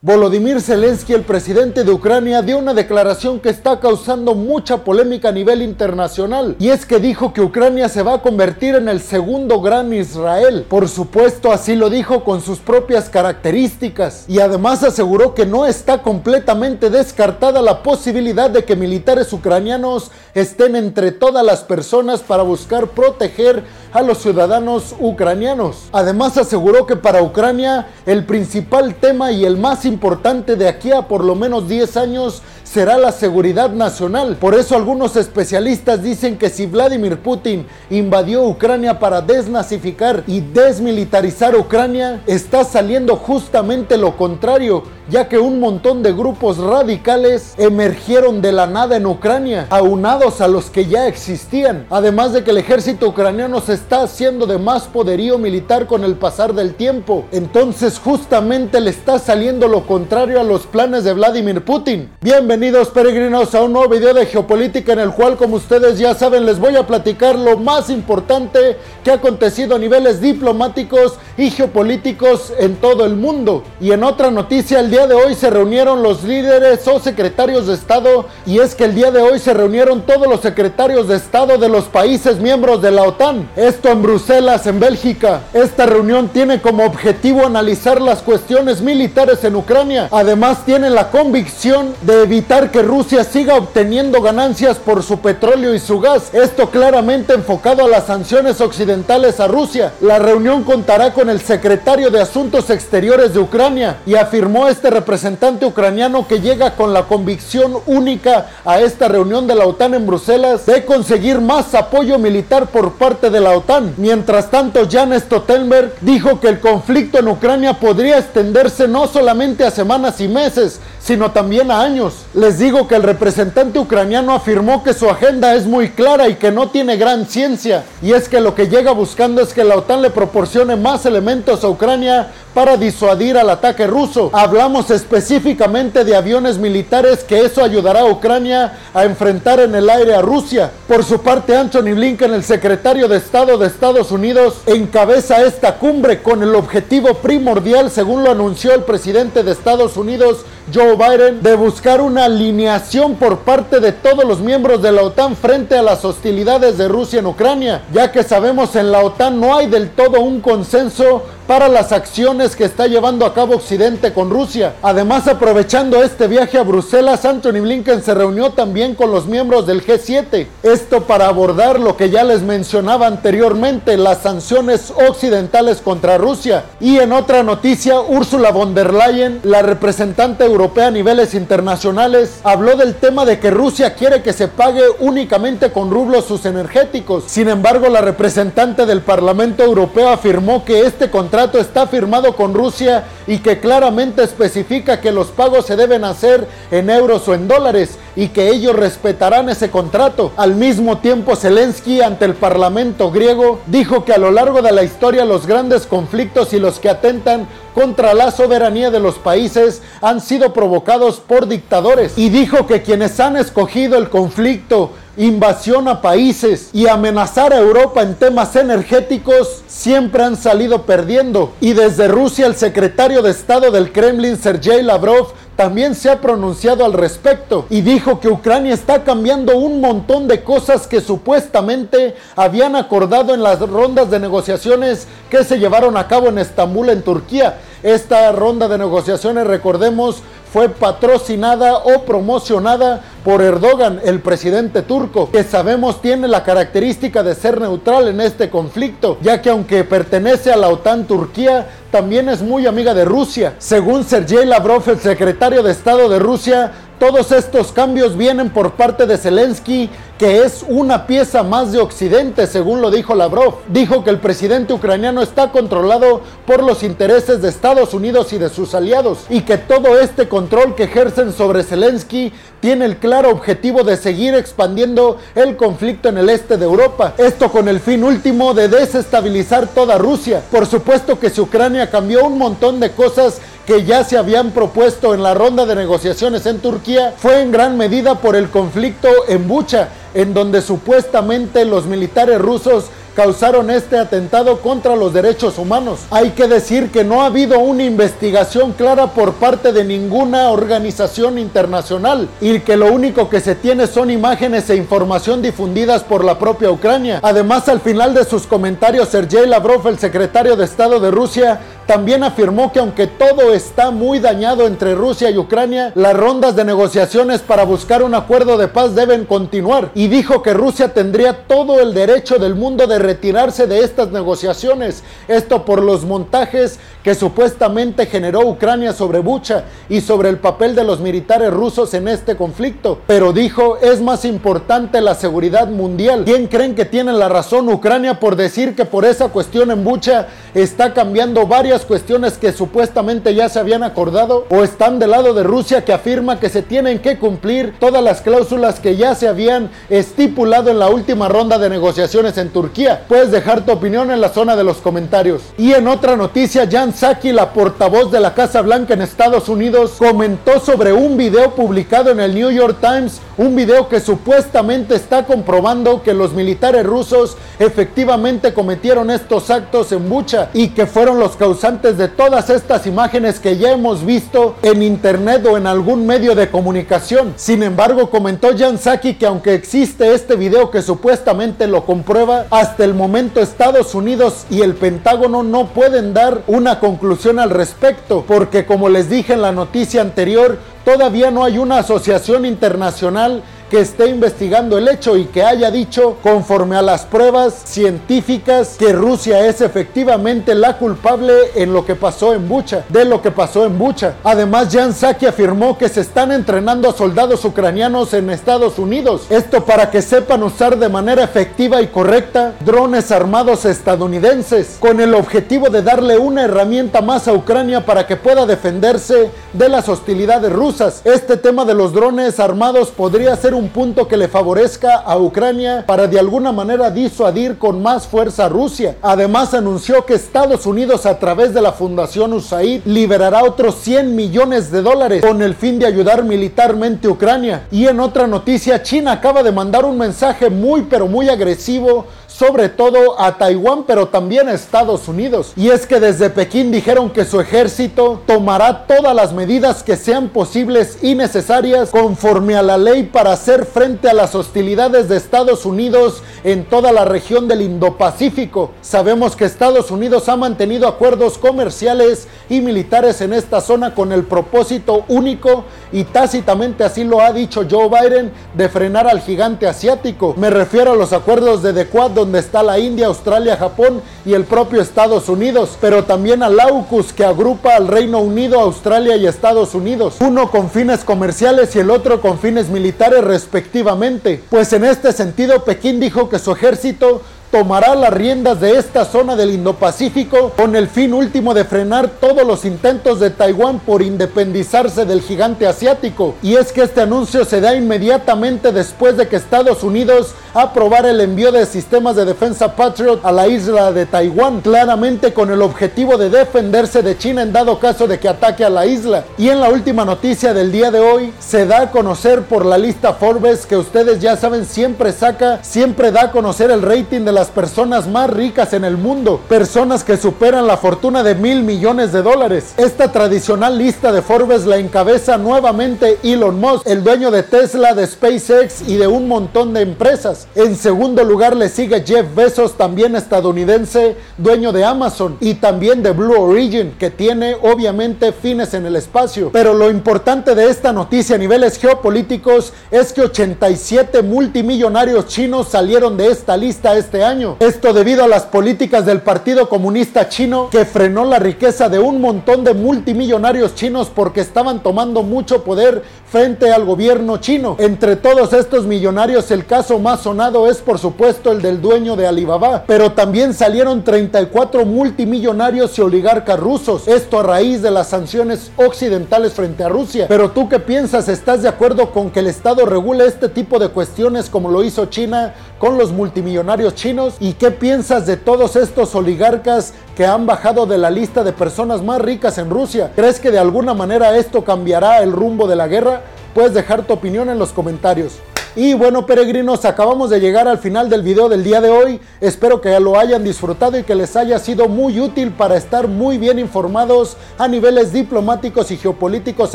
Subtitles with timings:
[0.00, 5.32] Volodymyr Zelensky, el presidente de Ucrania, dio una declaración que está causando mucha polémica a
[5.32, 6.54] nivel internacional.
[6.60, 10.64] Y es que dijo que Ucrania se va a convertir en el segundo gran Israel.
[10.68, 14.26] Por supuesto, así lo dijo con sus propias características.
[14.28, 20.76] Y además aseguró que no está completamente descartada la posibilidad de que militares ucranianos estén
[20.76, 25.88] entre todas las personas para buscar proteger a los ciudadanos ucranianos.
[25.92, 31.02] Además aseguró que para Ucrania el principal tema y el más importante de aquí a
[31.02, 34.36] por lo menos 10 años será la seguridad nacional.
[34.36, 41.56] Por eso algunos especialistas dicen que si Vladimir Putin invadió Ucrania para desnazificar y desmilitarizar
[41.56, 48.52] Ucrania, está saliendo justamente lo contrario, ya que un montón de grupos radicales emergieron de
[48.52, 51.86] la nada en Ucrania, aunados a los que ya existían.
[51.90, 56.16] Además de que el ejército ucraniano se está haciendo de más poderío militar con el
[56.16, 57.24] pasar del tiempo.
[57.32, 62.10] Entonces justamente le está saliendo lo contrario a los planes de Vladimir Putin.
[62.20, 66.44] Bienvenidos peregrinos a un nuevo video de geopolítica en el cual como ustedes ya saben
[66.44, 72.52] les voy a platicar lo más importante que ha acontecido a niveles diplomáticos y geopolíticos
[72.58, 73.62] en todo el mundo.
[73.80, 77.74] Y en otra noticia el día de hoy se reunieron los líderes o secretarios de
[77.74, 81.58] Estado y es que el día de hoy se reunieron todos los secretarios de Estado
[81.58, 83.48] de los países miembros de la OTAN.
[83.54, 85.42] Esto en Bruselas, en Bélgica.
[85.52, 90.08] Esta reunión tiene como objetivo analizar las cuestiones militares en Ucrania.
[90.10, 95.78] Además tienen la convicción de evitar que Rusia siga obteniendo ganancias por su petróleo y
[95.78, 96.34] su gas.
[96.34, 99.92] Esto claramente enfocado a las sanciones occidentales a Rusia.
[100.00, 105.66] La reunión contará con el secretario de Asuntos Exteriores de Ucrania y afirmó este representante
[105.66, 110.66] ucraniano que llega con la convicción única a esta reunión de la OTAN en Bruselas
[110.66, 113.94] de conseguir más apoyo militar por parte de la OTAN.
[113.96, 119.70] Mientras tanto, Jan Stoltenberg dijo que el conflicto en Ucrania podría extenderse no solamente a
[119.70, 122.26] semanas y meses, sino también a años.
[122.34, 126.52] Les digo que el representante ucraniano afirmó que su agenda es muy clara y que
[126.52, 127.84] no tiene gran ciencia.
[128.02, 131.64] Y es que lo que llega buscando es que la OTAN le proporcione más elementos
[131.64, 134.28] a Ucrania para disuadir al ataque ruso.
[134.34, 140.14] Hablamos específicamente de aviones militares que eso ayudará a Ucrania a enfrentar en el aire
[140.14, 140.70] a Rusia.
[140.86, 146.20] Por su parte, Anthony Blinken, el secretario de Estado de Estados Unidos, encabeza esta cumbre
[146.20, 151.54] con el objetivo primordial, según lo anunció el presidente de Estados Unidos, Joe Biden de
[151.54, 156.04] buscar una alineación por parte de todos los miembros de la OTAN frente a las
[156.04, 160.20] hostilidades de Rusia en Ucrania, ya que sabemos en la OTAN no hay del todo
[160.20, 164.74] un consenso para las acciones que está llevando a cabo Occidente con Rusia.
[164.82, 169.82] Además, aprovechando este viaje a Bruselas, Anthony Blinken se reunió también con los miembros del
[169.82, 170.46] G7.
[170.62, 176.66] Esto para abordar lo que ya les mencionaba anteriormente, las sanciones occidentales contra Rusia.
[176.80, 182.76] Y en otra noticia, Ursula von der Leyen, la representante europea a niveles internacionales, habló
[182.76, 187.24] del tema de que Rusia quiere que se pague únicamente con rublos sus energéticos.
[187.28, 193.04] Sin embargo, la representante del Parlamento Europeo afirmó que este contrato está firmado con Rusia
[193.28, 197.96] y que claramente especifica que los pagos se deben hacer en euros o en dólares
[198.16, 200.32] y que ellos respetarán ese contrato.
[200.36, 204.82] Al mismo tiempo, Zelensky ante el Parlamento griego dijo que a lo largo de la
[204.82, 207.46] historia los grandes conflictos y los que atentan
[207.78, 213.18] contra la soberanía de los países han sido provocados por dictadores y dijo que quienes
[213.20, 220.22] han escogido el conflicto invasión a países y amenazar a Europa en temas energéticos siempre
[220.22, 221.52] han salido perdiendo.
[221.60, 226.84] Y desde Rusia el secretario de Estado del Kremlin, Sergei Lavrov, también se ha pronunciado
[226.84, 232.76] al respecto y dijo que Ucrania está cambiando un montón de cosas que supuestamente habían
[232.76, 237.58] acordado en las rondas de negociaciones que se llevaron a cabo en Estambul, en Turquía.
[237.82, 240.22] Esta ronda de negociaciones, recordemos,
[240.52, 247.34] fue patrocinada o promocionada por Erdogan, el presidente turco, que sabemos tiene la característica de
[247.34, 252.42] ser neutral en este conflicto, ya que aunque pertenece a la OTAN Turquía, también es
[252.42, 253.54] muy amiga de Rusia.
[253.58, 259.06] Según Sergei Lavrov, el secretario de Estado de Rusia, todos estos cambios vienen por parte
[259.06, 259.88] de Zelensky,
[260.18, 263.58] que es una pieza más de Occidente, según lo dijo Lavrov.
[263.68, 268.48] Dijo que el presidente ucraniano está controlado por los intereses de Estados Unidos y de
[268.48, 273.84] sus aliados, y que todo este control que ejercen sobre Zelensky tiene el claro objetivo
[273.84, 277.14] de seguir expandiendo el conflicto en el este de Europa.
[277.16, 280.42] Esto con el fin último de desestabilizar toda Rusia.
[280.50, 285.12] Por supuesto que si Ucrania cambió un montón de cosas que ya se habían propuesto
[285.12, 289.46] en la ronda de negociaciones en Turquía fue en gran medida por el conflicto en
[289.46, 292.86] Bucha, en donde supuestamente los militares rusos
[293.18, 295.98] causaron este atentado contra los derechos humanos.
[296.08, 301.36] Hay que decir que no ha habido una investigación clara por parte de ninguna organización
[301.36, 306.38] internacional y que lo único que se tiene son imágenes e información difundidas por la
[306.38, 307.18] propia Ucrania.
[307.24, 311.58] Además, al final de sus comentarios, Sergei Lavrov, el secretario de Estado de Rusia,
[311.88, 316.66] también afirmó que aunque todo está muy dañado entre Rusia y Ucrania, las rondas de
[316.66, 321.80] negociaciones para buscar un acuerdo de paz deben continuar y dijo que Rusia tendría todo
[321.80, 325.02] el derecho del mundo de retirarse de estas negociaciones.
[325.28, 330.84] Esto por los montajes que supuestamente generó Ucrania sobre Bucha y sobre el papel de
[330.84, 332.98] los militares rusos en este conflicto.
[333.06, 336.24] Pero dijo, es más importante la seguridad mundial.
[336.26, 340.26] ¿Quién creen que tiene la razón Ucrania por decir que por esa cuestión en Bucha
[340.52, 344.46] está cambiando varias cuestiones que supuestamente ya se habían acordado?
[344.50, 348.20] ¿O están del lado de Rusia que afirma que se tienen que cumplir todas las
[348.20, 353.04] cláusulas que ya se habían estipulado en la última ronda de negociaciones en Turquía?
[353.08, 355.42] Puedes dejar tu opinión en la zona de los comentarios.
[355.56, 359.96] Y en otra noticia, Jan Psaki, la portavoz de la Casa Blanca en Estados Unidos,
[359.98, 365.26] comentó sobre un video publicado en el New York Times, un video que supuestamente está
[365.26, 371.36] comprobando que los militares rusos efectivamente cometieron estos actos en Bucha y que fueron los
[371.36, 376.34] causantes de todas estas imágenes que ya hemos visto en internet o en algún medio
[376.34, 377.34] de comunicación.
[377.36, 382.84] Sin embargo, comentó Jan Psaki que aunque existe este video que supuestamente lo comprueba, hasta
[382.84, 388.64] el momento Estados Unidos y el Pentágono no pueden dar una conclusión al respecto, porque
[388.64, 394.08] como les dije en la noticia anterior, todavía no hay una asociación internacional que esté
[394.08, 399.60] investigando el hecho y que haya dicho, conforme a las pruebas científicas, que Rusia es
[399.60, 404.14] efectivamente la culpable en lo que pasó en Bucha, de lo que pasó en Bucha.
[404.24, 409.26] Además, Jan Psaki afirmó que se están entrenando a soldados ucranianos en Estados Unidos.
[409.30, 415.14] Esto para que sepan usar de manera efectiva y correcta drones armados estadounidenses, con el
[415.14, 420.52] objetivo de darle una herramienta más a Ucrania para que pueda defenderse de las hostilidades
[420.52, 421.02] rusas.
[421.04, 425.84] Este tema de los drones armados podría ser un punto que le favorezca a Ucrania
[425.86, 428.96] para de alguna manera disuadir con más fuerza a Rusia.
[429.02, 434.70] Además anunció que Estados Unidos a través de la Fundación USAID liberará otros 100 millones
[434.70, 437.66] de dólares con el fin de ayudar militarmente a Ucrania.
[437.72, 442.06] Y en otra noticia, China acaba de mandar un mensaje muy pero muy agresivo
[442.38, 445.52] sobre todo a Taiwán, pero también a Estados Unidos.
[445.56, 450.28] Y es que desde Pekín dijeron que su ejército tomará todas las medidas que sean
[450.28, 455.66] posibles y necesarias conforme a la ley para hacer frente a las hostilidades de Estados
[455.66, 458.70] Unidos en toda la región del Indo-Pacífico.
[458.82, 464.24] Sabemos que Estados Unidos ha mantenido acuerdos comerciales y militares en esta zona con el
[464.24, 470.34] propósito único y tácitamente así lo ha dicho Joe Biden de frenar al gigante asiático.
[470.36, 474.34] Me refiero a los acuerdos de The Quad donde está la India, Australia, Japón y
[474.34, 479.26] el propio Estados Unidos, pero también al AUKUS que agrupa al Reino Unido, Australia y
[479.26, 484.42] Estados Unidos, uno con fines comerciales y el otro con fines militares respectivamente.
[484.50, 489.34] Pues en este sentido Pekín dijo que su ejército tomará las riendas de esta zona
[489.34, 495.04] del Indo-Pacífico con el fin último de frenar todos los intentos de Taiwán por independizarse
[495.04, 496.34] del gigante asiático.
[496.42, 501.20] Y es que este anuncio se da inmediatamente después de que Estados Unidos aprobara el
[501.20, 506.16] envío de sistemas de defensa Patriot a la isla de Taiwán, claramente con el objetivo
[506.16, 509.24] de defenderse de China en dado caso de que ataque a la isla.
[509.38, 512.78] Y en la última noticia del día de hoy, se da a conocer por la
[512.78, 517.32] lista Forbes que ustedes ya saben siempre saca, siempre da a conocer el rating de
[517.32, 521.62] la las personas más ricas en el mundo, personas que superan la fortuna de mil
[521.62, 522.74] millones de dólares.
[522.76, 528.08] Esta tradicional lista de Forbes la encabeza nuevamente Elon Musk, el dueño de Tesla, de
[528.08, 530.48] SpaceX y de un montón de empresas.
[530.56, 536.10] En segundo lugar le sigue Jeff Bezos, también estadounidense, dueño de Amazon y también de
[536.10, 539.50] Blue Origin, que tiene obviamente fines en el espacio.
[539.52, 546.16] Pero lo importante de esta noticia a niveles geopolíticos es que 87 multimillonarios chinos salieron
[546.16, 547.27] de esta lista este año
[547.60, 552.22] esto debido a las políticas del Partido Comunista Chino que frenó la riqueza de un
[552.22, 557.76] montón de multimillonarios chinos porque estaban tomando mucho poder frente al gobierno chino.
[557.78, 562.26] Entre todos estos millonarios el caso más sonado es por supuesto el del dueño de
[562.26, 567.08] Alibaba, pero también salieron 34 multimillonarios y oligarcas rusos.
[567.08, 570.26] Esto a raíz de las sanciones occidentales frente a Rusia.
[570.28, 571.28] Pero tú qué piensas?
[571.28, 575.06] ¿Estás de acuerdo con que el Estado regule este tipo de cuestiones como lo hizo
[575.06, 577.36] China con los multimillonarios chinos?
[577.40, 582.02] ¿Y qué piensas de todos estos oligarcas que han bajado de la lista de personas
[582.02, 583.12] más ricas en Rusia?
[583.14, 586.17] ¿Crees que de alguna manera esto cambiará el rumbo de la guerra?
[586.58, 588.40] Puedes dejar tu opinión en los comentarios.
[588.80, 592.20] Y bueno peregrinos, acabamos de llegar al final del video del día de hoy.
[592.40, 596.38] Espero que lo hayan disfrutado y que les haya sido muy útil para estar muy
[596.38, 599.74] bien informados a niveles diplomáticos y geopolíticos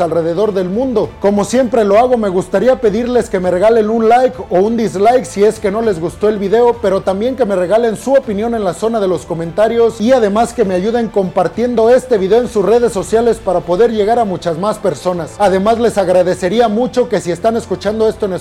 [0.00, 1.10] alrededor del mundo.
[1.20, 5.26] Como siempre lo hago, me gustaría pedirles que me regalen un like o un dislike
[5.26, 8.54] si es que no les gustó el video, pero también que me regalen su opinión
[8.54, 12.48] en la zona de los comentarios y además que me ayuden compartiendo este video en
[12.48, 15.34] sus redes sociales para poder llegar a muchas más personas.
[15.36, 18.32] Además les agradecería mucho que si están escuchando esto en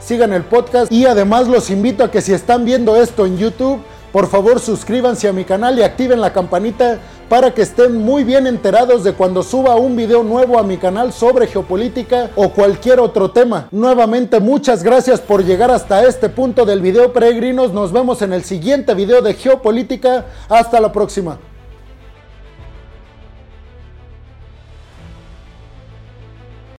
[0.00, 3.80] Sigan el podcast y además los invito a que si están viendo esto en YouTube,
[4.12, 6.98] por favor suscríbanse a mi canal y activen la campanita
[7.28, 11.12] para que estén muy bien enterados de cuando suba un video nuevo a mi canal
[11.12, 13.68] sobre geopolítica o cualquier otro tema.
[13.70, 17.72] Nuevamente muchas gracias por llegar hasta este punto del video peregrinos.
[17.72, 20.24] Nos vemos en el siguiente video de geopolítica.
[20.48, 21.38] Hasta la próxima.